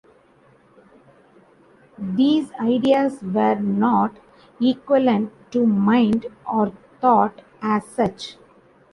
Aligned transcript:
These 1.99 2.51
ideas 2.53 3.21
were 3.21 3.59
not 3.59 4.17
equivalent 4.59 5.31
to 5.51 5.67
mind 5.67 6.25
or 6.51 6.71
thought 7.01 7.43
as 7.61 7.85
such. 7.85 8.37